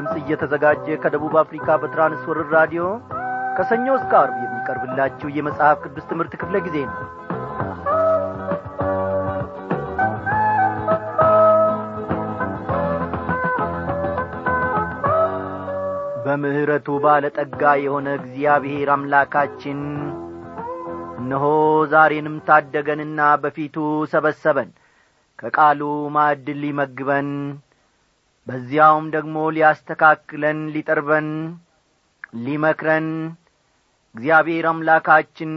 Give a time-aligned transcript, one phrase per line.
[0.00, 2.82] ድምፅ እየተዘጋጀ ከደቡብ አፍሪካ በትራንስወርር ራዲዮ
[3.56, 6.96] ከሰኞ እስከ አርብ የሚቀርብላችሁ የመጽሐፍ ቅዱስ ትምህርት ክፍለ ጊዜ ነው።
[16.24, 19.80] በምሕረቱ ባለጠጋ የሆነ እግዚአብሔር አምላካችን
[21.20, 21.44] እነሆ
[21.92, 23.76] ዛሬንም ታደገንና በፊቱ
[24.12, 24.70] ሰበሰበን።
[25.38, 25.82] ከቃሉ
[26.16, 27.28] ማዕድ ሊመግበን
[28.50, 31.28] በዚያውም ደግሞ ሊያስተካክለን ሊጠርበን
[32.44, 33.08] ሊመክረን
[34.14, 35.52] እግዚአብሔር አምላካችን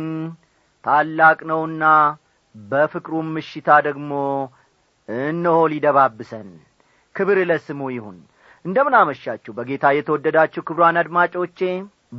[0.83, 1.83] ታላቅ ነውና
[2.55, 4.11] በፍቅሩም ምሽታ ደግሞ
[5.09, 6.49] እነሆ ሊደባብሰን።
[7.15, 8.17] ክብር ለስሙ ይሁን።
[8.65, 11.59] እንደምን አመሻችሁ። በጌታ የተወደዳችሁ ክብሯን አድማጮቼ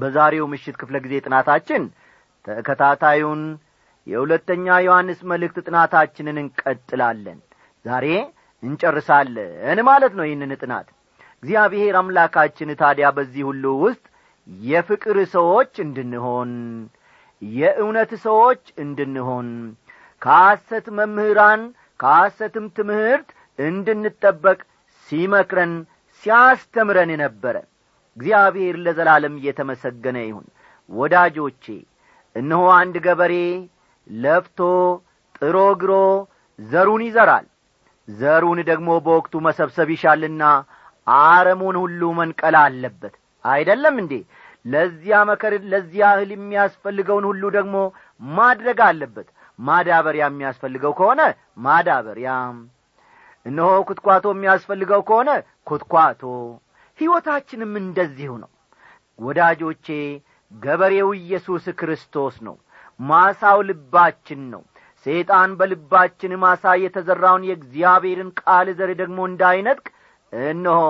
[0.00, 1.82] በዛሬው ምሽት ክፍለ ጊዜ ጥናታችን
[2.44, 3.42] ተከታታዩን
[4.06, 7.38] የሁለተኛ ዮሐንስ መልእክት ጥናታችንን እንቀጥላለን።
[7.84, 8.06] ዛሬ
[8.64, 10.88] እንጨርሳለን ማለት ነው ይህንን ጥናት።
[11.42, 14.04] እግዚአብሔር አምላካችን ታዲያ በዚህ ሁሉ ውስጥ
[14.64, 16.52] የፍቅር ሰዎች እንድንሆን
[17.42, 19.48] የእውነት ሰዎች እንድንሆን
[20.22, 21.62] ከሐሰት መምህራን
[22.00, 24.58] ከሐሰትም ትምህርት እንድንጠበቅ
[25.08, 25.72] ሲመክረን
[26.22, 27.56] ሲያስተምረን ነበረ
[28.16, 30.46] እግዚአብሔር ለዘላለም እየተመሰገነ ይሁን።
[30.88, 31.64] ወዳጆቼ
[32.36, 33.34] እነሆ አንድ ገበሬ
[34.06, 34.58] ለፍቶ
[35.38, 35.92] ጥሮ ግሮ
[36.58, 37.46] ዘሩን ይዘራል
[38.08, 40.42] ዘሩን ደግሞ በወቅቱ መሰብሰብ ይሻልና
[41.06, 44.12] አረሙን ሁሉ መንቀል አለበት። አይደለም እንዴ?
[44.64, 47.76] ለዚያ መከር ለዚያ እህል የሚያስፈልገውን ሁሉ ደግሞ
[48.30, 51.20] ማድረግ አለበት። ማዳበሪያ የሚያስፈልገው ከሆነ
[51.64, 52.30] ማዳበሪያ
[53.46, 55.30] እነሆ ኩትኳቶ የሚያስፈልገው ከሆነ
[55.66, 56.22] ኩትኳቶ።
[56.98, 58.50] ሕይወታችንም እንደዚሁ ነው።
[59.18, 59.86] ወዳጆቼ
[60.52, 62.56] ገበሬው ኢየሱስ ክርስቶስ ነው።
[63.00, 64.62] ማሳው ልባችን ነው
[65.06, 69.86] ሰይጣን በልባችን ማሳ የተዘራውን የእግዚአብሔርን ቃል ዘር ደግሞ እንዳይነጥቅ
[70.32, 70.80] እነሆ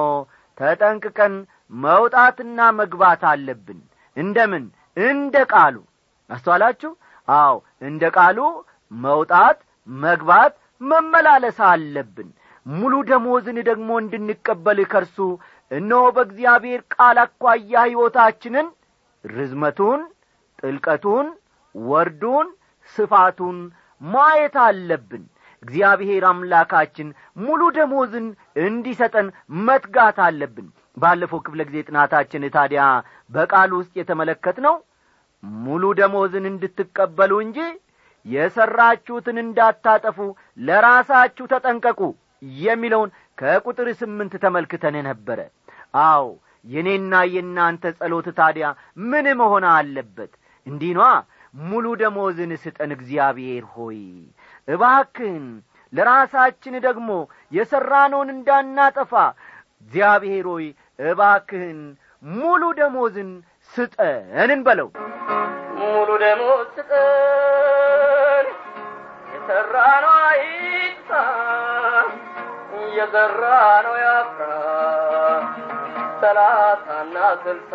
[0.59, 1.35] ተጠንቅቀን
[1.81, 3.81] መውጣትና መግባት አለብን።
[4.17, 4.65] እንደምን?
[5.07, 5.77] እንደ ቃሉ።
[6.31, 6.91] አስተዋላችሁ?
[7.29, 7.55] አዎ
[7.89, 8.39] እንደ ቃሉ
[8.93, 9.59] መውጣት
[9.89, 12.29] መግባት መመላለስ አለብን።
[12.67, 15.17] ሙሉ ደሞዝን ደግሞ እንድንቀበል ከርሱ
[15.71, 18.67] እነሆ በእግዚአብሔር ቃል አኳያ ሕይወታችንን
[19.25, 20.01] ርዝመቱን
[20.59, 21.27] ጥልቀቱን
[21.75, 22.49] ወርዱን
[22.97, 23.59] ስፋቱን
[24.05, 25.25] ማየት አለብን።
[25.63, 28.27] እግዚአብሔር አምላካችን ሙሉ ደሞዝን
[28.65, 29.29] እንዲሰጠን
[29.67, 30.67] መትጋት አለብን።
[30.97, 32.83] ባለፈው ክፍለ ጊዜ ጥናታችን ታዲያ
[33.31, 34.75] በቃል ውስጥ የተመለከት ነው
[35.63, 37.59] ሙሉ ደሞዝን እንድትቀበሉ እንጂ
[38.27, 40.19] የሠራችሁትን እንዳታጠፉ
[40.67, 42.01] ለራሳችሁ ተጠንቀቁ
[42.61, 45.39] የሚለውን ከቁጥር ስምንት ተመልክተን ነበረ።
[46.05, 46.25] አዎ
[46.65, 48.67] የእኔና የእናንተ ጸሎት ታዲያ
[49.11, 50.33] ምን መሆን አለበት?
[50.67, 51.01] እንዲኗ
[51.55, 54.01] ሙሉ ደሞዝን ስጠን እግዚአብሔር ሆይ።
[54.69, 55.47] እባክህን
[55.93, 57.11] ለራሳችን ደግሞ
[57.53, 59.13] የሠራነውን እንዳናጠፋ
[59.83, 60.67] እግዚአብሔር ሆይ
[61.05, 61.81] እባክህን
[62.23, 63.31] ሙሉ ደሞዝን
[63.73, 64.17] ስጠን
[64.49, 64.89] እንበለው።
[65.81, 68.47] ሙሉ ደሞዝ ስጠን
[69.35, 71.11] የሠራነው አይጥፋ
[72.97, 74.51] የዘራነው ያፍራ
[76.21, 77.73] ሰላሳና ስልሳ።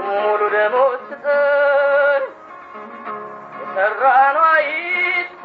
[0.00, 2.24] ሙሉ ደሞዝ ስጠን
[3.60, 5.44] የሠራነው አይጥፋ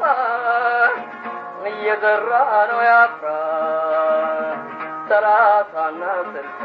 [1.70, 3.30] እየዘራነው ያፍራ
[5.10, 6.62] ሰላሳና ስልሳ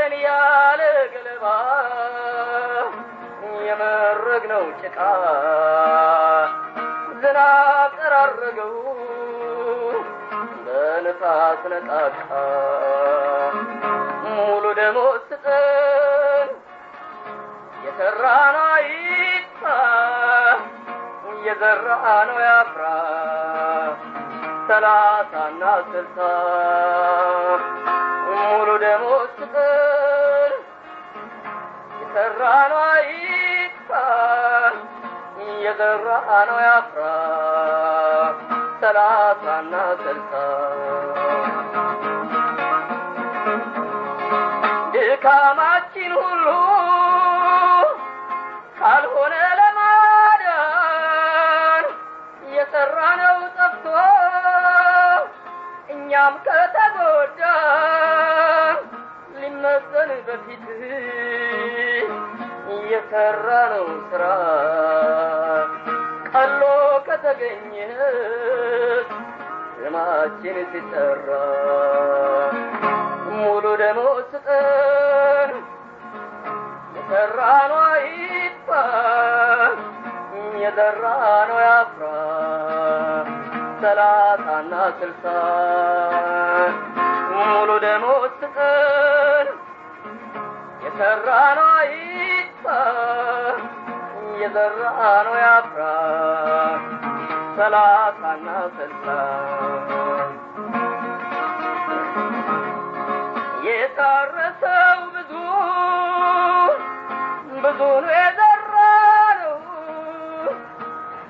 [0.00, 0.80] ብለን ያለ
[1.12, 1.44] ገለባ?
[3.66, 4.98] የመረግነው ጭቃ
[7.22, 8.74] ዝናብ ጠራረገው
[10.66, 12.28] በንፋስ ነጣቃ
[14.24, 16.48] ሙሉ ደሞዝ ስጠን
[17.84, 19.64] የሠራነው አይጥፋ
[21.46, 22.84] የዘራነው ያፍራ።
[24.68, 26.18] ሰላሳና ስልሳ
[28.40, 30.54] ሙሉ ደሞዝ ስጠን
[32.00, 33.90] የሠራነው አይጥፋ
[35.64, 37.02] የዘራነው ያፍራ።
[38.80, 40.32] ሰላሳና ስልሳ
[44.94, 46.46] ድካማችን ሁሉ
[48.78, 50.64] ካልሆነ ለማዳን
[52.54, 53.86] የሠራነው ጠፍቶ
[55.94, 57.40] እኛም ከተጎዳ
[59.60, 60.64] ሊመዘን በፊት
[62.90, 64.24] የሠራነው ሥራ
[66.30, 66.60] ቀሎ
[67.06, 67.74] ከተገኘ
[69.74, 71.28] ስማችን ሲጠራ
[73.32, 75.52] ሙሉ ደሞዝ ስጠን
[76.96, 78.70] የሰራነው አይጥፋ
[80.62, 82.04] የዘራነው ያፍራ።
[83.82, 85.24] ሰላሳና ስልሳ
[87.34, 89.47] ሙሉ ደሞዝ ስጠን
[91.00, 92.64] የሰራነው አይጥፋ
[94.40, 95.82] የዘራነው ያፍራ
[97.56, 98.46] ሰላሳና
[98.76, 99.06] ስልሳ
[103.68, 105.32] የታረሰው ብዙ
[107.62, 109.56] ብዙ ነው የዘራነው።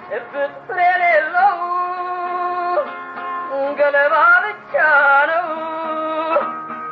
[0.08, 0.34] ጭብጥ
[0.66, 1.58] ፍሬ የሌለው
[3.78, 4.14] ገለባ
[4.44, 4.74] ብቻ
[5.30, 5.46] ነው።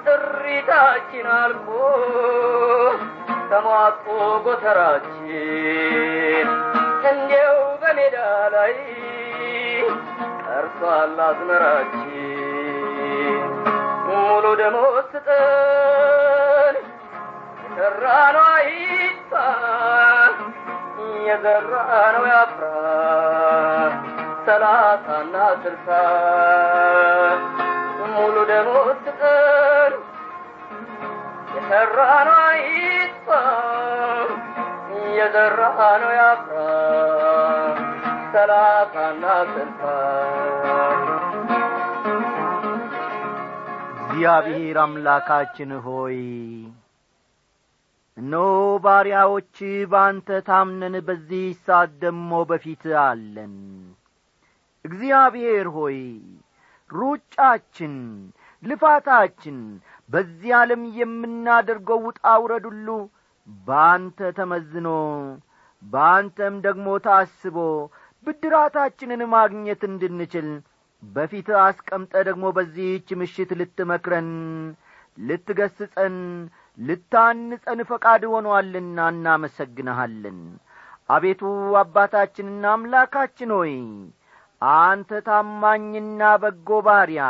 [0.06, 1.68] ጥሪታችን አልፎ
[3.58, 4.06] ተሟጦ
[4.44, 5.28] ጎተራችን
[7.10, 8.16] እንዲያው በሜዳ
[8.54, 8.72] ላይ
[10.42, 12.12] ቀርቷል አዝመራችን።
[14.08, 16.76] ሙሉ ደሞዝ ስጠን
[17.62, 19.32] የሰራነው አይጥፋ
[21.26, 22.64] የዘራነው ያፍራ
[24.46, 25.88] ሰላሳና ስልሳ።
[28.12, 29.94] ሙሉ ደሞዝ ስጠን
[35.36, 36.58] የዘራነው ያፍራ
[38.32, 39.80] ሰላሳና ስልሳ
[44.02, 46.16] እግዚአብሔር አምላካችን ሆይ
[48.16, 48.44] እነሆ
[48.84, 49.56] ባሪያዎች
[49.92, 53.54] በአንተ ታምነን በዚህ ሰዓት ደሞ በፊት አለን።
[54.84, 55.98] እግዚአብሔር ሆይ
[56.90, 57.94] ሩጫችን
[58.62, 59.58] ልፋታችን
[60.10, 62.88] በዚህ ዓለም የምናደርገው ውጣ ውረድ ሁሉ
[63.48, 64.88] በአንተ ተመዝኖ
[65.82, 67.56] በአንተም ደግሞ ታስቦ
[68.26, 70.48] ብድራታችንን ማግኘት እንድንችል
[71.02, 74.30] በፊት አስቀምጠ ደግሞ በዚህች ምሽት ልትመክረን
[75.18, 76.16] ልትገስጸን
[76.78, 80.40] ልታንጸን ፈቃድ ሆኖአልና እናመሰግንሃለን።
[81.10, 81.42] አቤቱ
[81.80, 83.74] አባታችንና አምላካችን ሆይ
[84.78, 87.24] አንተ ታማኝና በጎ ባሪያ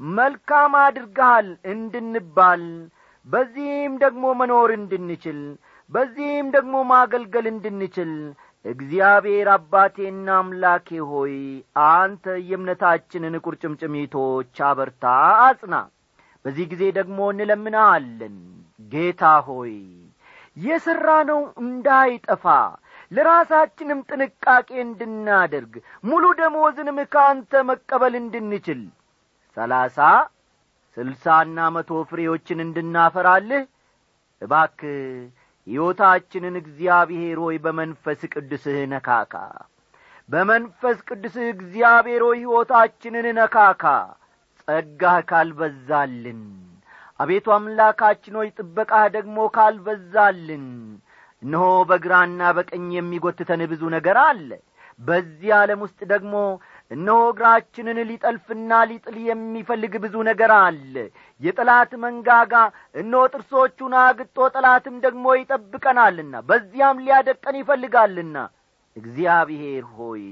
[0.00, 2.64] መልካም አድርገሃል እንድንባል
[3.28, 5.40] በዚህም ደግሞ መኖር እንድንችል
[5.90, 8.12] በዚህም ደግሞ ማገልገል እንድንችል
[8.64, 11.34] እግዚአብሔር አባቴና አምላኬ ሆይ
[11.88, 15.04] አንተ የእምነታችንን ቁርጭምጭሚቶች አበርታ
[15.44, 15.74] አጽና።
[16.44, 18.36] በዚህ ጊዜ ደግሞ እንለምናሃለን።
[18.92, 19.74] ጌታ ሆይ
[20.56, 22.44] የሠራነው እንዳይጠፋ
[23.12, 25.74] ለራሳችንም ጥንቃቄ እንድናደርግ
[26.04, 28.80] ሙሉ ደሞዝንም ከአንተ መቀበል እንድንችል
[29.56, 29.98] ሰላሳ
[30.98, 33.60] ስልሳና መቶ ፍሬዎችን እንድናፈራልህ
[34.42, 34.80] እባክ
[35.66, 39.34] ሕይወታችንን እግዚአብሔር ሆይ በመንፈስ ቅዱስህ ነካካ።
[40.28, 43.84] በመንፈስ ቅዱስህ እግዚአብሔር ሆይ ሕይወታችንን ነካካ።
[44.68, 46.40] ጸጋህ ካልበዛልን
[47.20, 50.66] አቤቱ አምላካችን ሆይ ጥበቃህ ደግሞ ካልበዛልን
[51.42, 54.50] እነሆ በግራና በቀኝ የሚጐትተን ብዙ ነገር አለ።
[55.00, 56.34] በዚህ ዓለም ውስጥ ደግሞ
[56.90, 60.94] እነሆ እግራችንን ሊጠልፍና ሊጥል የሚፈልግ ብዙ ነገር አለ።
[61.40, 62.54] የጠላት መንጋጋ
[63.00, 68.36] እነሆ ጥርሶቹን አግጦ ጠላትም ደግሞ ይጠብቀናልና በዚያም ሊያደቀን ይፈልጋልና።
[68.96, 70.24] እግዚአብሔር ሆይ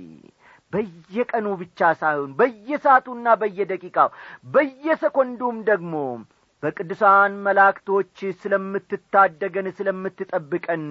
[0.72, 4.08] በየቀኑ ብቻ ሳይሆን በየሳቱና በየደቂቃው
[4.54, 5.92] በየሰኮንዱም ደግሞ
[6.62, 10.84] በቅዱሳን መላእክቶች ስለምትታደገን ስለምትጠብቀን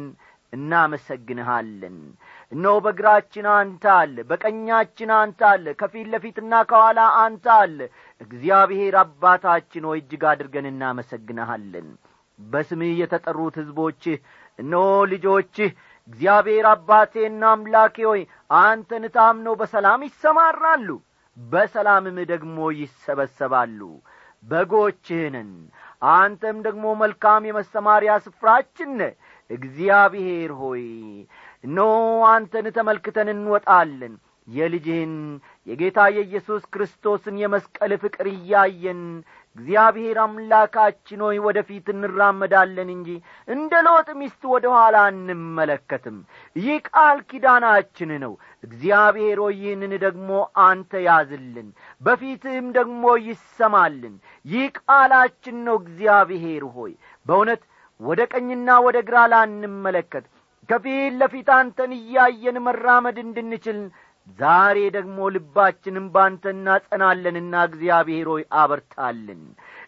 [0.56, 1.98] እናመሰግንሃለን።
[2.52, 7.78] እነሆ በግራችን አንተ አለ በቀኛችን አንተ አለ ከፊት ለፊትና ከኋላ አንተ አለ።
[8.22, 11.88] እግዚአብሔር አባታችን ሆይ እጅግ አድርገን እናመሰግንሃለን።
[12.40, 14.18] በስምህ የተጠሩት ሕዝቦችህ
[14.60, 15.70] እነሆ ልጆችህ
[16.08, 18.22] እግዚአብሔር አባቴና አምላኬ ሆይ
[18.62, 20.90] አንተን ታምነው በሰላም ይሰማራሉ
[21.38, 23.80] በሰላምም ደግሞ ይሰበሰባሉ።
[24.44, 25.50] በጎችህንን
[26.16, 28.92] አንተም ደግሞ መልካም የመሰማሪያ ስፍራችን
[29.50, 30.86] እግዚአብሔር ሆይ
[31.64, 31.92] እነሆ
[32.28, 34.16] አንተን ተመልክተን እንወጣለን።
[34.48, 35.14] የልጅህን
[35.68, 39.00] የጌታ የኢየሱስ ክርስቶስን የመስቀል ፍቅር እያየን
[39.56, 43.10] እግዚአብሔር አምላካችን ሆይ ወደ ፊት እንራመዳለን እንጂ
[43.48, 46.18] እንደ ሎጥ ሚስት ወደ ኋላ አንመለከትም።
[46.56, 48.34] ይህ ቃል ኪዳናችን ነው።
[48.64, 50.30] እግዚአብሔር ሆይ ይህንን ደግሞ
[50.66, 51.70] አንተ ያዝልን
[52.02, 56.94] በፊትህም ደግሞ ይሰማልን። ይህ ቃላችን ነው። እግዚአብሔር ሆይ
[57.26, 57.64] በእውነት
[58.00, 60.26] ወደ ቀኝና ወደ ግራ ላንመለከት።
[60.70, 63.80] ከፊት ለፊት አንተን እያየን መራመድ እንድንችል
[64.40, 69.42] ዛሬ ደግሞ ልባችንም ባንተ እናጸናለንና እግዚአብሔር ሆይ አበርታልን።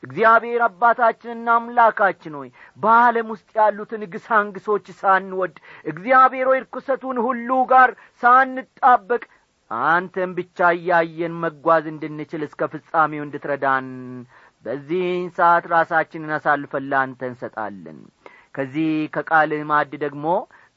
[0.03, 2.49] እግዚአብሔር አባታችንና አምላካችን ሆይ
[2.79, 5.55] በዓለም ውስጥ ያሉትን ግሳንግሶች ሳንወድ
[5.91, 7.91] እግዚአብሔር ሆይ ርኩሰቱን ሁሉ ጋር
[8.23, 9.23] ሳንጣበቅ
[9.91, 13.87] አንተን ብቻ እያየን መጓዝ እንድንችል እስከ ፍጻሜው እንድትረዳን
[14.67, 17.99] በዚህን ሰዓት ራሳችንን አሳልፈን ለአንተ እንሰጣለን።
[18.55, 20.25] ከዚህ ከቃልህ ማዕድ ደግሞ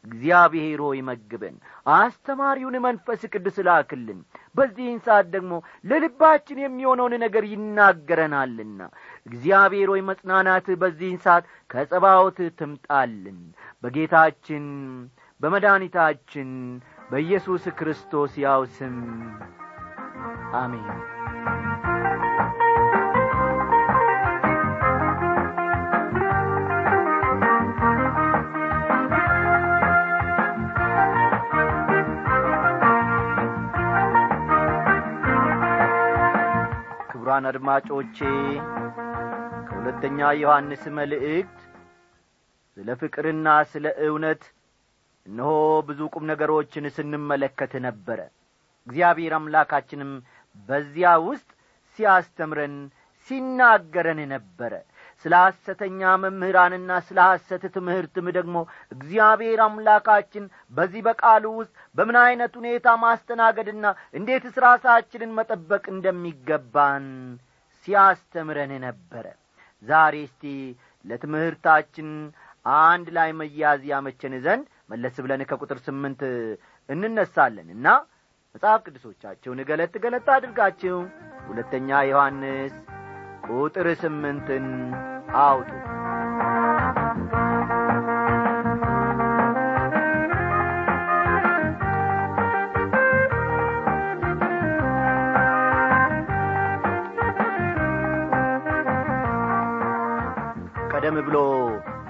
[0.04, 1.56] እግዚአብሔር ሆይ መግበን
[1.94, 4.20] አስተማሪውን መንፈስ ቅዱስ ላክልን።
[4.54, 5.52] በዚህን ሰዓት ደግሞ
[5.84, 8.80] ለልባችን የሚሆነውን ነገር ይናገረናልና
[9.26, 13.40] እግዚአብሔር ሆይ መጽናናትህ በዚህን ሰዓት ከጸባዖት ትምጣልን።
[13.84, 14.66] በጌታችን
[15.40, 16.50] በመድኃኒታችን
[17.10, 18.96] በኢየሱስ ክርስቶስ ያው ስም
[20.56, 20.88] አሜን
[37.30, 38.16] ክቡራን አድማጮቼ
[39.66, 41.58] ከሁለተኛ ዮሐንስ መልእክት
[42.76, 44.42] ስለ ፍቅርና ስለ እውነት
[45.26, 45.50] እነሆ
[45.88, 48.18] ብዙ ቁም ነገሮችን ስንመለከት ነበረ።
[48.86, 50.10] እግዚአብሔር አምላካችንም
[50.68, 51.48] በዚያ ውስጥ
[51.98, 52.74] ሲያስተምረን
[53.30, 54.72] ሲናገረን ነበረ
[55.24, 58.56] ስለ ሐሰተኛ መምህራንና ስለ ሐሰት ትምህርትም ደግሞ
[58.94, 63.86] እግዚአብሔር አምላካችን በዚህ በቃሉ ውስጥ በምን ዐይነት ሁኔታ ማስተናገድና
[64.18, 67.06] እንዴትስ ራሳችንን መጠበቅ እንደሚገባን
[67.84, 69.26] ሲያስተምረን ነበረ።
[69.82, 70.44] ዛሬ እስቲ
[71.04, 72.08] ለትምህርታችን
[72.80, 76.22] አንድ ላይ መያዝ ያመቸን ዘንድ መለስ ብለን ከቁጥር ስምንት
[76.88, 77.86] እንነሳለን እና
[78.54, 80.96] መጽሐፍ ቅዱሶቻቸውን ገለጥ ገለጥ አድርጋችሁ
[81.48, 82.74] ሁለተኛ ዮሐንስ
[83.52, 84.66] ቁጥር ስምንትን
[85.42, 85.70] አውጡ።
[100.92, 101.36] ቀደም ብሎ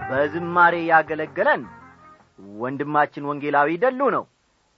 [0.08, 1.62] በዝማሬ ያገለገለን
[2.58, 4.24] ወንድማችን ወንጌላዊ ደሉ ነው።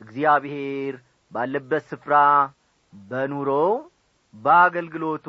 [0.01, 0.95] እግዚአብሔር
[1.33, 2.15] ባለበት ስፍራ
[2.93, 3.73] በኑሮው
[4.35, 5.27] በአገልግሎቱ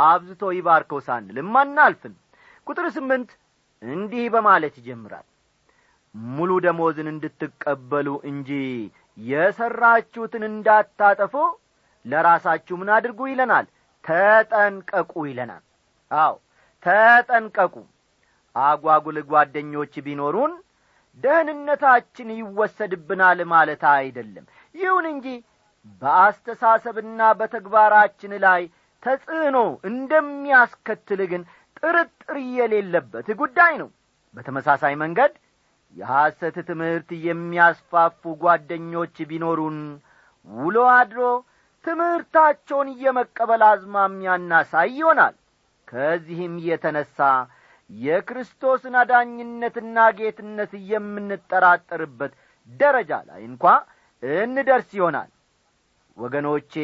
[0.00, 2.14] አብዝቶ ይባርከው ሳንልም አናልፍም።
[2.66, 3.30] ቁጥር ስምንት
[3.82, 5.26] እንዲህ በማለት ይጀምራል።
[6.34, 8.50] ሙሉ ደሞዝን እንድትቀበሉ እንጂ
[9.18, 11.34] የሠራችሁትን እንዳታጠፉ
[12.04, 13.66] ለራሳችሁ ምን አድርጉ ይለናል?
[14.04, 15.62] ተጠንቀቁ ይለናል።
[16.10, 16.34] አው
[16.82, 17.74] ተጠንቀቁ።
[18.56, 20.52] አጓጉል ጓደኞች ቢኖሩን
[21.24, 25.26] ደህንነታችን ይወሰድብናል ማለት አይደለም። ይሁን እንጂ
[26.02, 28.62] በአስተሳሰብና በተግባራችን ላይ
[29.02, 29.58] ተጽዕኖ
[29.90, 31.42] እንደሚያስከትል ግን
[31.76, 33.88] ጥርጥር የሌለበት ጉዳይ ነው።
[34.34, 35.32] በተመሳሳይ መንገድ
[35.96, 39.78] የሐሰት ትምህርት የሚያስፋፉ ጓደኞች ቢኖሩን
[40.48, 41.20] ውሎ አድሮ
[41.84, 45.34] ትምህርታቸውን የመቀበል አዝማሚያ እናሳይ ይሆናል።
[45.88, 47.18] ከዚህም የተነሣ
[47.90, 52.32] የክርስቶስን አዳኝነትና ጌትነት የምንጠራጠርበት
[52.70, 53.64] ደረጃ ላይ እንኳ
[54.42, 55.30] እንደርስ ይሆናል።
[56.16, 56.74] ወገኖቼ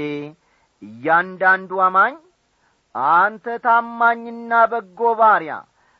[0.84, 2.14] እያንዳንዱ አማኝ
[3.14, 5.54] አንተ ታማኝና በጎ ባሪያ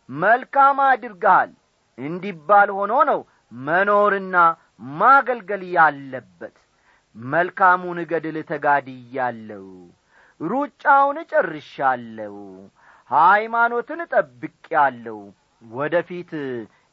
[0.08, 1.52] መልካም አድርገሃል
[1.98, 3.20] እንዲባል ሆኖ ነው
[3.66, 4.36] መኖርና
[4.98, 6.54] ማገልገል ያለበት።
[7.16, 9.66] መልካሙን ገድል ተጋድያለሁ
[10.40, 12.34] ሩጫውን ጨርሻለሁ
[13.10, 15.18] ሃይማኖትን ጠብቄአለሁ
[15.62, 16.32] ወደ ፊት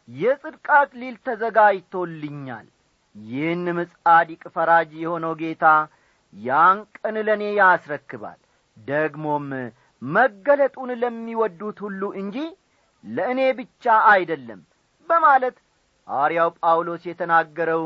[0.10, 2.68] የጽድቅ አክሊል ተዘጋጅቶልኛል።
[3.16, 5.66] ይህንም ጻዲቅ ፈራጅ የሆነው ጌታ
[6.34, 8.40] ያን ቀን ለእኔ ያስረክባል።
[8.78, 9.48] ደግሞም
[10.02, 12.38] መገለጡን ለሚወዱት ሁሉ እንጂ
[13.04, 14.60] ለእኔ ብቻ አይደለም
[15.10, 15.58] በማለት
[16.08, 17.86] ሐዋርያው ጳውሎስ የተናገረው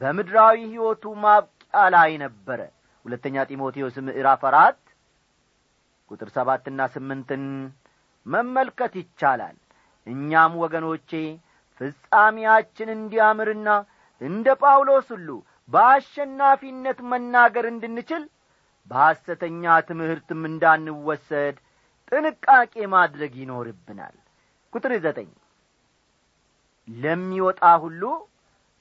[0.00, 1.54] በምድራዊ ሕይወቱ ማብቂያ
[1.94, 2.60] ላይ ነበረ።
[3.04, 4.80] ሁለተኛ ጢሞቴዎስ ምዕራፍ አራት
[6.10, 7.44] ቁጥር ሰባትና ስምንትን
[8.26, 9.56] መመልከት ይቻላል።
[10.06, 11.10] እኛም ወገኖቼ
[11.80, 13.68] ፍጻሜያችን እንዲያምርና
[14.20, 15.28] እንደ ጳውሎስ ሁሉ
[15.68, 18.24] በአሸናፊነት መናገር እንድንችል
[18.90, 21.56] በሐሰተኛ ትምህርትም እንዳንወሰድ
[22.12, 24.16] ጥንቃቄ ማድረግ ይኖርብናል።
[24.72, 25.30] ቁጥር ዘጠኝ
[26.88, 28.02] ለሚወጣ ሁሉ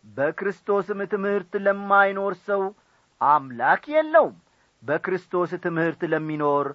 [0.05, 2.63] በክርስቶስም ትምህርት ለማይኖር ሰው
[3.21, 4.35] አምላክ የለውም።
[4.83, 6.67] በክርስቶስ ትምህርት ለሚኖር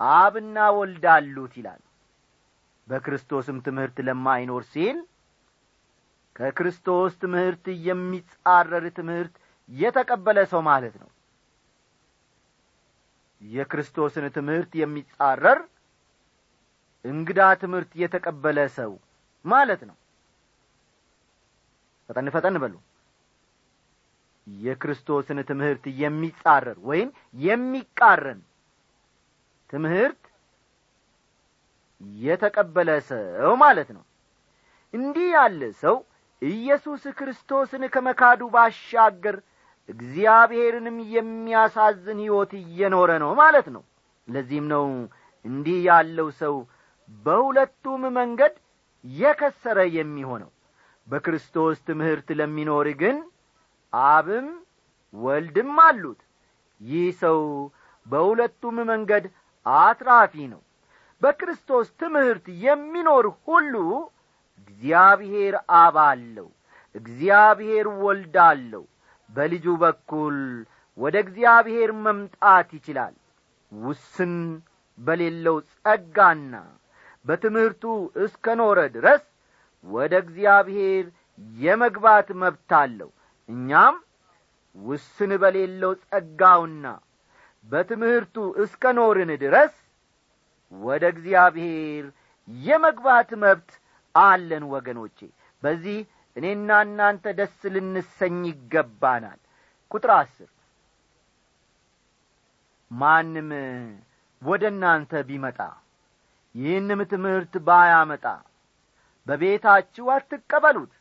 [0.00, 1.82] አብና ወልድ አሉት ይላል።
[2.88, 4.98] በክርስቶስም ትምህርት ለማይኖር ሲል
[6.36, 9.34] ከክርስቶስ ትምህርት የሚጻረር ትምህርት
[9.68, 11.08] የተቀበለ ሰው ማለት ነው።
[13.40, 15.58] የክርስቶስን ትምህርት የሚጻረር
[17.04, 18.92] እንግዳ ትምህርት የተቀበለ ሰው
[19.44, 19.96] ማለት ነው።
[22.08, 22.74] ፈጠን ፈጠን በሉ።
[24.46, 27.08] የክርስቶስን ትምህርት የሚጻረር ወይም
[27.40, 28.40] የሚቃረን
[29.70, 30.22] ትምህርት
[32.20, 34.04] የተቀበለ ሰው ማለት ነው።
[34.94, 35.96] እንዲህ ያለ ሰው
[36.42, 39.36] ኢየሱስ ክርስቶስን ከመካዱ ባሻገር
[39.88, 43.82] እግዚአብሔርንም የሚያሳዝን ሕይወት እየኖረ ነው ማለት ነው።
[44.28, 44.84] ለዚህም ነው
[45.44, 46.54] እንዲህ ያለው ሰው
[47.26, 48.54] በሁለቱም መንገድ
[49.04, 50.50] የከሰረ የሚሆነው።
[51.08, 53.18] በክርስቶስ ትምህርት ለሚኖር ግን
[53.92, 54.48] አብም
[55.14, 56.20] ወልድም አሉት።
[56.80, 57.38] ይህ ሰው
[58.06, 59.24] በሁለቱም መንገድ
[59.66, 60.60] አትራፊ ነው።
[61.22, 63.74] በክርስቶስ ትምህርት የሚኖር ሁሉ
[64.60, 66.48] እግዚአብሔር አብ አለው
[66.94, 68.84] እግዚአብሔር ወልድ አለው
[69.30, 70.36] በልጁ በኩል
[70.98, 73.14] ወደ እግዚአብሔር መምጣት ይችላል።
[73.72, 74.34] ውስን
[74.98, 76.54] በሌለው ጸጋና
[77.24, 77.82] በትምህርቱ
[78.24, 79.24] እስከ ኖረ ድረስ
[79.84, 81.04] ወደ እግዚአብሔር
[81.58, 83.10] የመግባት መብት አለው።
[83.48, 83.96] እኛም
[84.76, 86.86] ውስን በሌለው ጸጋውና
[87.64, 89.74] በትምህርቱ እስከ ኖርን ድረስ
[90.72, 92.04] ወደ እግዚአብሔር
[92.48, 93.70] የመግባት መብት
[94.14, 95.18] አለን ወገኖቼ።
[95.62, 95.98] በዚህ
[96.38, 99.38] እኔና እናንተ ደስ ልንሰኝ ይገባናል።
[99.90, 100.50] ቁጥር አስር።
[102.90, 103.50] ማንም
[104.42, 105.60] ወደ እናንተ ቢመጣ
[106.54, 108.24] ይህንም ትምህርት ባያመጣ
[109.26, 110.92] በቤታችሁ አትቀበሉት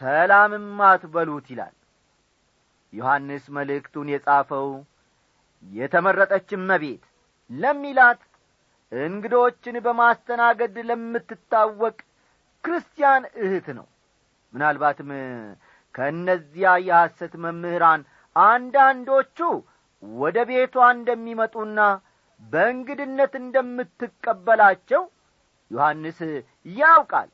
[0.00, 1.74] ሰላምም አትበሉት ይላል።
[2.92, 4.68] ዮሐንስ መልእክቱን የጻፈው
[5.62, 7.02] የተመረጠችም መቤት
[7.50, 8.20] ለሚላት
[8.92, 11.96] እንግዶችን በማስተናገድ ለምትታወቅ
[12.64, 13.86] ክርስቲያን እህት ነው
[14.54, 15.10] ምናልባትም
[15.94, 18.02] ከእነዚያ የሐሰት መምህራን
[18.36, 19.38] አንዳንዶቹ
[20.02, 21.80] ወደ ቤቷ እንደሚመጡና
[22.42, 25.02] በእንግድነት እንደምትቀበላቸው
[25.70, 26.18] ዮሐንስ
[26.76, 27.28] ያውቃል።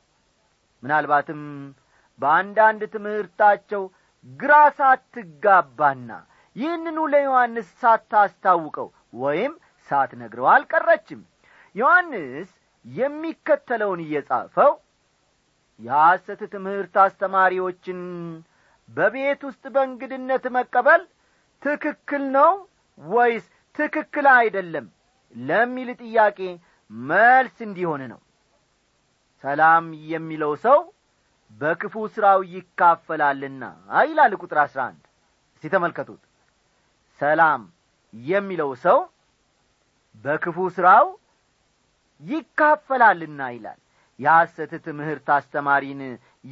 [0.83, 1.41] ምናልባትም
[2.19, 3.83] በአንዳንድ ትምህርታቸው
[4.39, 6.09] ግራ ሳትጋባና
[6.55, 8.87] ይህንኑ ለዮሐንስ ሳታስታውቀው
[9.21, 9.53] ወይም
[9.89, 11.21] ሳትነግረው አልቀረችም።
[11.75, 12.49] ዮሐንስ
[12.85, 14.71] የሚከተለውን እየጻፈው
[15.79, 17.99] የሐሰት ትምህርት አስተማሪዎችን
[18.89, 21.01] በቤት ውስጥ በእንግድነት መቀበል
[21.63, 22.51] ትክክል ነው
[22.97, 23.45] ወይስ
[23.79, 24.85] ትክክል አይደለም
[25.35, 26.39] ለሚል ጥያቄ
[26.91, 28.19] መልስ እንዲሆን ነው።
[29.43, 30.79] ሰላም የሚለው ሰው
[31.61, 33.63] በክፉ ሥራው ይካፈላልና
[34.07, 35.03] ይላል ቁጥር አሥራ አንድ።
[35.55, 36.21] እስቲ ተመልከቱት።
[37.19, 37.61] ሰላም
[38.13, 38.99] የሚለው ሰው
[40.25, 41.05] በክፉ ሥራው
[42.21, 43.79] ይካፈላልና ይላል
[44.19, 46.01] የሐሰት ትምህርት አስተማሪን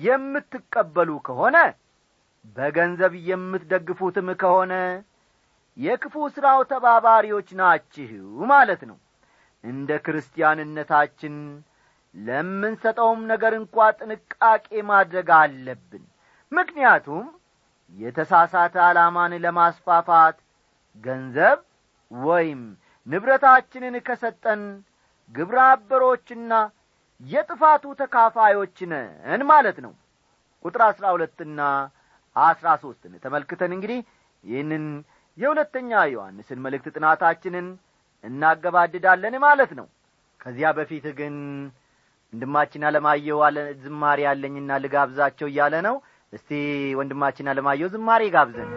[0.02, 1.58] የምትቀበሉ ከሆነ
[2.58, 4.74] በገንዘብ የምትደግፉትም ከሆነ
[5.78, 8.98] የክፉ ሥራው ተባባሪዎች ናችሁ ማለት ነው።
[9.64, 11.36] እንደ ክርስቲያንነታችን
[12.16, 16.04] ለምንሰጠውም ነገር እንኳ ጥንቃቄ ማድረግ አለብን።
[16.52, 17.26] ምክንያቱም
[17.94, 20.38] የተሳሳተ ዓላማን ለማስፋፋት
[21.04, 21.60] ገንዘብ
[22.12, 22.62] ወይም
[23.08, 24.62] ንብረታችንን ከሰጠን
[25.32, 26.54] ግብረ አበሮችና
[27.22, 29.94] የጥፋቱ ተካፋዮች ነን ማለት ነው።
[30.66, 31.60] ቁጥር አሥራ ሁለትና
[32.36, 34.00] አሥራ ሦስትን ተመልክተን እንግዲህ
[34.44, 34.86] ይህንን
[35.38, 37.68] የሁለተኛ ዮሐንስን መልእክት ጥናታችንን
[38.24, 39.88] እናገባድዳለን ማለት ነው።
[40.42, 41.36] ከዚያ በፊት ግን
[42.34, 45.96] ወንድማችን አለማየሁ አለ ዝማሬ ያለኝና ልጋብዛቸው እያለ ነው።
[46.34, 46.52] እስቲ
[47.00, 48.72] ወንድማችን አለማየሁ ዝማሬ ጋብዘን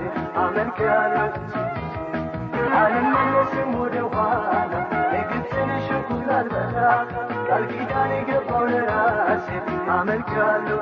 [0.00, 1.28] ለራሴ አመልክሃለሁ
[2.80, 4.72] አልመለስም ወደ ኋላ
[5.14, 6.76] የግብፅን ሽንኩላ አልበላ
[7.48, 9.48] ቃል ኪዳን የገባው ለራሴ
[9.96, 10.78] አመልክሃለሁ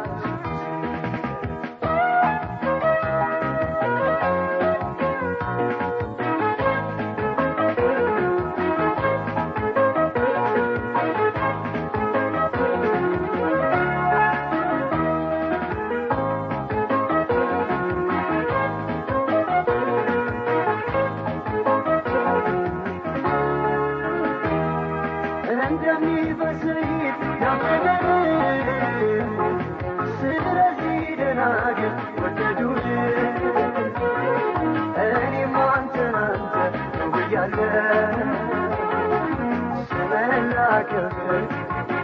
[40.88, 41.44] ስምህን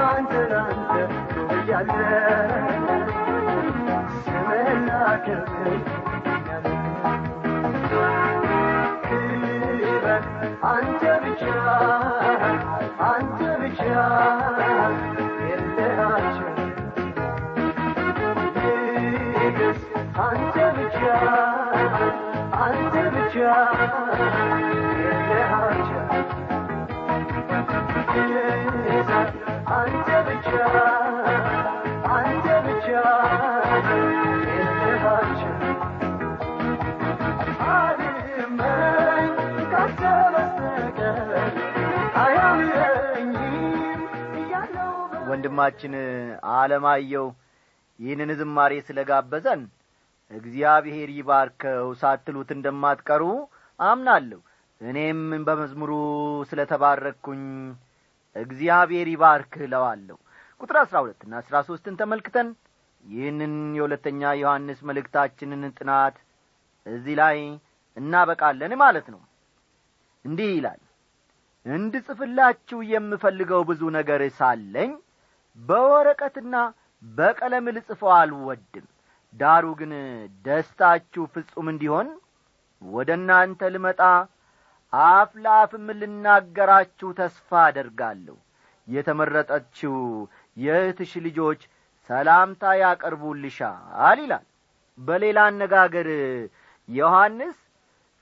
[15.97, 16.53] የለሃቸው
[45.59, 45.93] ወንድማችን
[46.53, 47.23] አለማየሁ
[47.99, 49.61] ይህንን ዝማሬ ስለ ጋበዘን
[50.31, 53.23] እግዚአብሔር ይባርከው ሳትሉት እንደማትቀሩ
[53.79, 54.39] አምናለሁ።
[54.81, 55.91] እኔም በመዝሙሩ
[56.49, 57.41] ስለ ተባረክኩኝ
[58.35, 60.17] እግዚአብሔር ይባርክህ እለዋለሁ።
[60.61, 62.49] ቁጥር አሥራ ሁለትና አሥራ ሦስትን ተመልክተን
[63.05, 66.15] ይህንን የሁለተኛ ዮሐንስ መልእክታችንን ጥናት
[66.85, 67.37] እዚህ ላይ
[67.97, 69.21] እናበቃለን ማለት ነው።
[70.25, 70.81] እንዲህ ይላል
[71.65, 74.91] እንድጽፍላችሁ የምፈልገው ብዙ ነገር ሳለኝ
[75.57, 76.55] በወረቀትና
[77.03, 78.85] በቀለም ልጽፈው አልወድም።
[79.33, 79.91] ዳሩ ግን
[80.45, 82.07] ደስታችሁ ፍጹም እንዲሆን
[82.81, 84.01] ወደ እናንተ ልመጣ
[84.93, 88.35] አፍ ለአፍም ልናገራችሁ ተስፋ አደርጋለሁ።
[88.87, 89.95] የተመረጠችው
[90.57, 91.61] የእህትሽ ልጆች
[92.09, 94.45] ሰላምታ ያቀርቡልሻል ይላል።
[94.97, 96.07] በሌላ አነጋገር
[96.89, 97.57] ዮሐንስ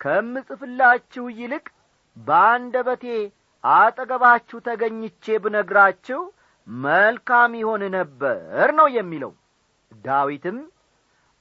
[0.02, 1.65] ከምጽፍላችሁ ይልቅ
[2.17, 3.06] በአንደበቴ
[3.63, 6.21] አጠገባችሁ ተገኝቼ ብነግራችሁ
[6.67, 8.39] መልካም ይሆን ነበር
[8.78, 9.32] ነው የሚለው።
[10.06, 10.58] ዳዊትም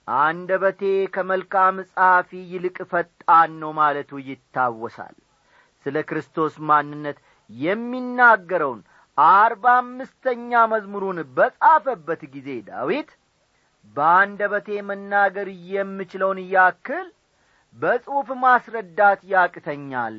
[0.08, 0.80] አንደበቴ
[1.14, 5.14] ከመልካም ጸሐፊ ይልቅ ፈጣን ነው ማለቱ ይታወሳል።
[5.86, 7.18] ስለ ክርስቶስ ማንነት
[7.50, 8.80] የሚናገረውን
[9.18, 13.10] አርባ አምስተኛ መዝሙሩን በጻፈበት ጊዜ ዳዊት
[13.96, 17.06] በአንደበቴ መናገር የምችለውን ያክል
[17.76, 20.16] በጽሑፍ ማስረዳት ያቅተኛል።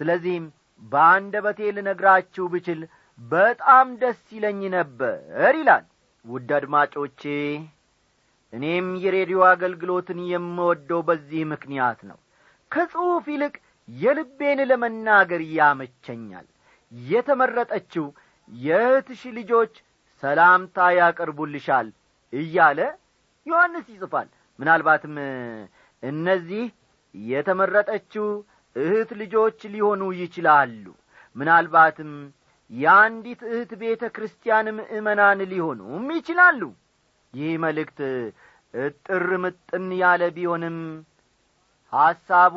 [0.00, 0.46] ስለዚህም
[0.82, 2.80] በአንደበቴ ልነግራችሁ ብችል
[3.20, 5.18] በጣም ደስ ይለኝ ነበር
[5.56, 5.84] ይላል።
[6.24, 7.22] ውድ አድማጮቼ
[8.52, 12.18] እኔም የሬዲዮ አገልግሎትን የምወደው በዚህ ምክንያት ነው።
[12.70, 13.54] ከጽሑፍ ይልቅ
[13.88, 16.46] የልቤን ለመናገር ያመቸኛል።
[16.92, 18.06] የተመረጠችው
[18.50, 19.72] የእህትሽ ልጆች
[20.22, 21.88] ሰላምታ ያቀርቡልሻል
[22.32, 22.80] እያለ
[23.46, 25.14] ዮሐንስ ይጽፋል። ምናልባትም
[26.02, 26.64] እነዚህ
[27.14, 28.26] የተመረጠችው
[28.76, 30.84] እህት ልጆች ሊሆኑ ይችላሉ።
[31.36, 32.10] ምናልባትም
[32.70, 36.60] የአንዲት እህት ቤተ ክርስቲያን ምእመናን ሊሆኑም ይችላሉ።
[37.34, 37.98] ይህ መልእክት
[38.74, 40.78] እጥር ምጥን ያለ ቢሆንም
[41.92, 42.56] ሐሳቡ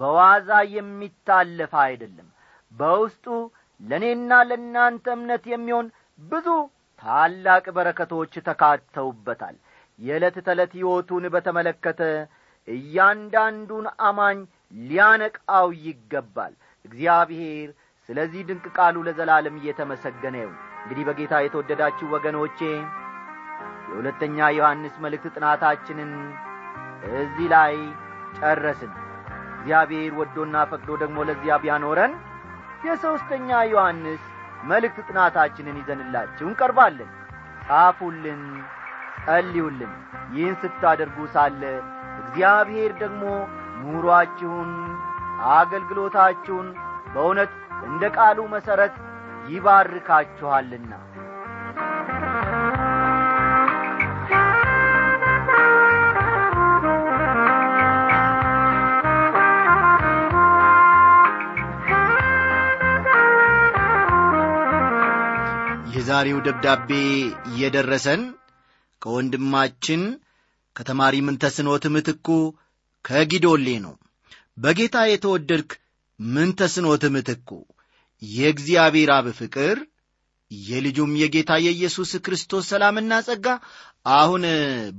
[0.00, 2.28] በዋዛ የሚታለፍ አይደለም።
[2.72, 3.26] በውስጡ
[3.80, 5.86] ለእኔና ለእናንተ እምነት የሚሆን
[6.18, 6.46] ብዙ
[7.02, 9.56] ታላቅ በረከቶች ተካተውበታል።
[9.98, 12.00] የዕለት ተዕለት ሕይወቱን በተመለከተ
[12.68, 14.38] እያንዳንዱን አማኝ
[14.82, 17.68] ሊያነቃው ይገባል። እግዚአብሔር
[18.08, 22.58] ስለዚህ ድንቅ ቃሉ ለዘላለም እየተመሰገነ ይሁን። እንግዲህ በጌታ የተወደዳችሁ ወገኖቼ
[23.88, 26.12] የሁለተኛ ዮሐንስ መልእክት ጥናታችንን
[27.18, 27.74] እዚህ ላይ
[28.38, 28.92] ጨረስን።
[29.52, 32.12] እግዚአብሔር ወዶና ፈቅዶ ደግሞ ለዚያ ቢያኖረን
[32.86, 34.22] የሦስተኛ ዮሐንስ
[34.70, 37.10] መልእክት ጥናታችንን ይዘንላችሁ እንቀርባለን።
[37.66, 38.42] ጻፉልን
[39.24, 39.92] ጸልዩልን።
[40.34, 41.62] ይህን ስታደርጉ ሳለ
[42.22, 43.22] እግዚአብሔር ደግሞ
[43.82, 44.70] ኑሮአችሁን
[45.58, 46.68] አገልግሎታችሁን
[47.12, 47.52] በእውነት
[47.88, 48.94] እንደ ቃሉ መሠረት
[49.48, 50.92] ይባርካችኋልና።
[65.92, 66.90] የዛሬው ደብዳቤ
[67.60, 68.22] የደረሰን
[69.02, 70.02] ከወንድማችን
[70.76, 72.26] ከተማሪ ምንተስኖት ምትኩ
[73.04, 73.94] ከጊዶሌ ነው።
[74.58, 75.70] በጌታ የተወደድክ
[76.20, 77.50] ምንተስኖት ምትኩ
[78.22, 79.76] የእግዚአብሔር አብ ፍቅር
[80.50, 83.46] የልጁም የጌታ የኢየሱስ ክርስቶስ ሰላምና ጸጋ
[84.12, 84.44] አሁን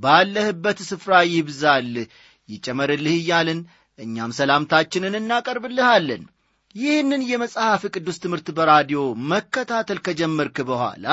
[0.04, 2.08] ባለህበት ስፍራ ይብዛልህ
[2.50, 3.60] ይጨመርልህ እያልን
[4.00, 6.24] እኛም ሰላምታችንን እናቀርብልሃለን።
[6.76, 9.00] ይህንን የመጽሐፍ ቅዱስ ትምህርት በራዲዮ
[9.32, 11.06] መከታተል ከጀመርክ በኋላ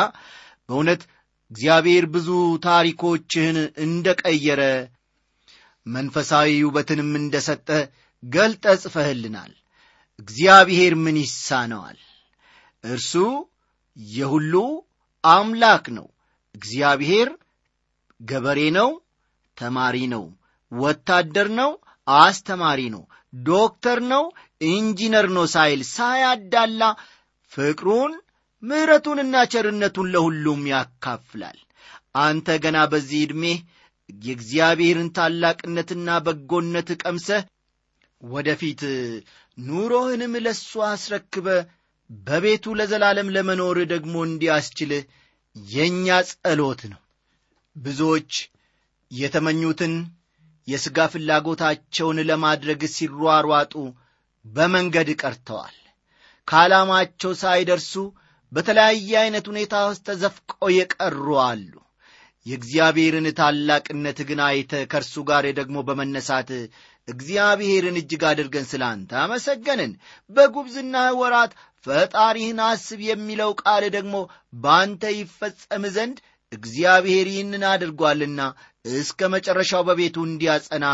[0.69, 1.03] በእውነት
[1.51, 2.29] እግዚአብሔር ብዙ
[2.67, 4.63] ታሪኮችህን እንደ ቀየረ
[5.87, 7.69] መንፈሳዊ ውበትንም እንደ ሰጠ
[8.23, 9.53] ገልጠ ጽፈህልናል
[10.19, 11.99] እግዚአብሔር ምን ይሳነዋል?
[12.85, 13.13] እርሱ
[13.97, 14.55] የሁሉ
[15.25, 16.07] አምላክ ነው።
[16.55, 17.29] እግዚአብሔር
[18.21, 18.91] ገበሬ ነው
[19.57, 20.25] ተማሪ ነው
[20.73, 21.71] ወታደር ነው
[22.07, 23.03] አስተማሪ ነው
[23.47, 24.25] ዶክተር ነው
[24.71, 26.83] ኢንጂነር ነው ሳይል ሳያዳላ
[27.53, 28.13] ፍቅሩን
[28.63, 31.59] ምሕረቱንና ቸርነቱን ለሁሉም ያካፍላል።
[32.21, 33.45] አንተ ገና በዚህ ዕድሜ
[34.11, 37.43] የእግዚአብሔርን ታላቅነትና በጎነት ቀምሰህ
[38.23, 38.83] ወደፊት
[39.59, 41.47] ኑሮህንም ለእሱ አስረክበ
[42.11, 45.03] በቤቱ ለዘላለም ለመኖር ደግሞ እንዲያስችልህ
[45.57, 47.01] የእኛ ጸሎት ነው።
[47.77, 48.33] ብዙዎች
[49.11, 49.95] የተመኙትን
[50.69, 53.75] የሥጋ ፍላጎታቸውን ለማድረግ ሲሯሯጡ
[54.45, 55.77] በመንገድ ቀርተዋል።
[56.49, 57.93] ከዓላማቸው ሳይደርሱ
[58.53, 61.73] በተለያየ ዐይነት ሁኔታ ውስጥ ተዘፍቀው የቀሩ አሉ።
[62.47, 66.51] የእግዚአብሔርን ታላቅነት ግን አይተ ከእርሱ ጋር ደግሞ በመነሳት
[67.09, 69.93] እግዚአብሔርን እጅግ አድርገን ስለ አንተ አመሰገንን።
[70.31, 71.53] በጉብዝና ወራት
[71.85, 74.15] ፈጣሪህን አስብ የሚለው ቃል ደግሞ
[74.63, 76.17] በአንተ ይፈጸም ዘንድ
[76.53, 78.41] እግዚአብሔር ይህንን አድርጓልና
[78.93, 80.87] እስከ መጨረሻው በቤቱ እንዲያጸና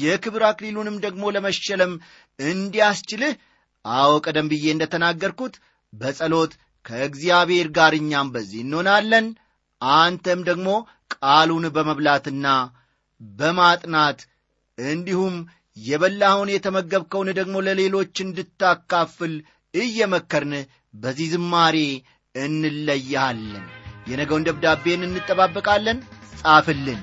[0.00, 1.92] የክብር አክሊሉንም ደግሞ ለመሸለም
[2.38, 3.34] እንዲያስችልህ።
[3.84, 5.54] አዎ ቀደም ብዬ እንደ ተናገርኩት
[5.92, 6.52] በጸሎት
[6.84, 9.26] ከእግዚአብሔር ጋር እኛም በዚህ እንሆናለን።
[9.80, 10.68] አንተም ደግሞ
[11.14, 12.46] ቃሉን በመብላትና
[13.20, 14.18] በማጥናት
[14.78, 15.36] እንዲሁም
[15.86, 19.34] የበላኸውን የተመገብከውን ደግሞ ለሌሎች እንድታካፍል
[19.74, 20.54] እየመከርን
[20.94, 21.76] በዚህ ዝማሬ
[22.34, 23.66] እንለያለን
[24.06, 25.98] የነገውን ደብዳቤን እንጠባበቃለን።
[26.40, 27.00] ጻፍልን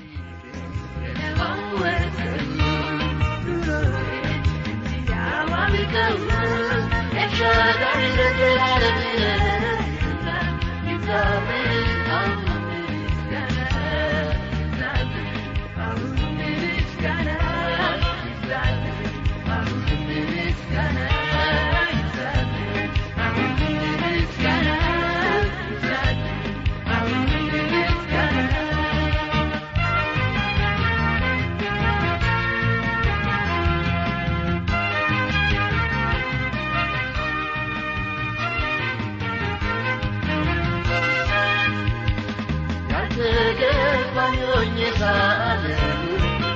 [44.88, 45.04] ጌታ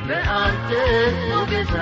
[0.08, 0.70] በአንተ
[1.28, 1.72] ሞገሳ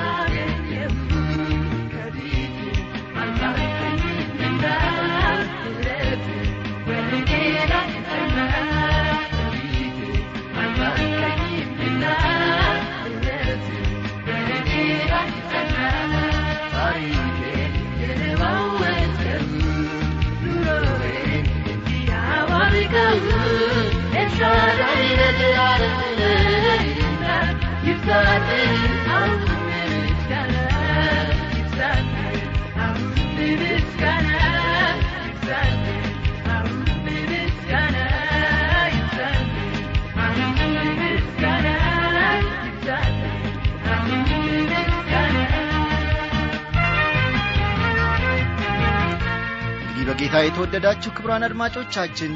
[50.19, 52.33] በጌታ የተወደዳችሁ ክብሯን አድማጮቻችን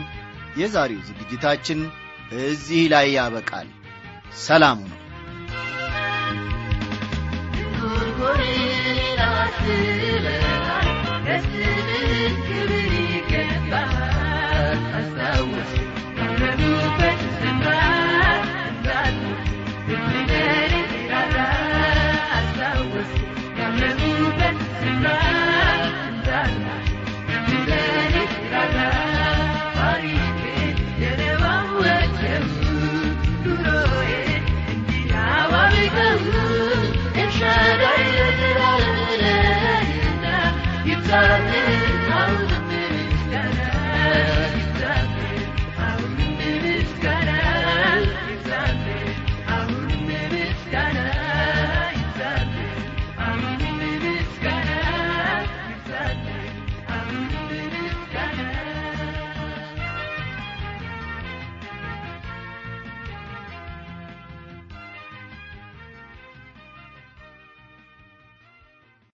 [0.57, 1.81] የዛሬው ዝግጅታችን
[2.43, 3.69] እዚህ ላይ ያበቃል።
[4.43, 4.79] ሰላሙ